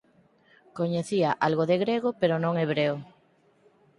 Coñecía 0.77 1.29
algo 1.47 1.63
de 1.69 1.77
grego 1.83 2.09
pero 2.19 2.35
non 2.43 2.53
hebreo. 2.61 2.95